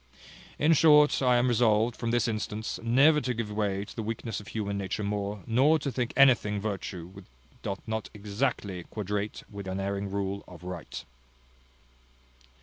[0.57, 4.39] In short I am resolved, from this instance, never to give way to the weakness
[4.39, 7.25] of human nature more, nor to think anything virtue which
[7.61, 11.05] doth not exactly quadrate with the unerring rule of right."